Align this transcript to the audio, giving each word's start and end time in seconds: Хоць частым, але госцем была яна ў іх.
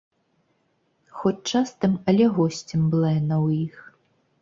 Хоць 1.19 1.47
частым, 1.53 1.93
але 2.13 2.25
госцем 2.41 2.91
была 2.97 3.15
яна 3.21 3.35
ў 3.45 3.65
іх. 3.69 3.77